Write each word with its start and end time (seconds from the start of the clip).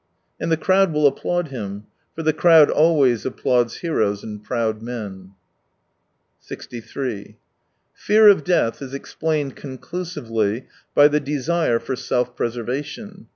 And 0.39 0.51
the 0.51 0.57
crowd 0.57 0.91
will 0.91 1.05
applaud 1.05 1.49
him, 1.49 1.85
for 2.15 2.23
the 2.23 2.33
crowd 2.33 2.71
always 2.71 3.23
applauds 3.23 3.77
heroes 3.81 4.23
and 4.23 4.43
proud 4.43 4.81
men. 4.81 5.33
63 6.39 7.37
Fear 7.93 8.27
of 8.27 8.43
death 8.43 8.81
is 8.81 8.95
explained 8.95 9.55
conclusively 9.55 10.65
by 10.95 11.07
the 11.07 11.19
desire 11.19 11.77
for 11.77 11.95
self 11.95 12.35
preservation. 12.35 13.27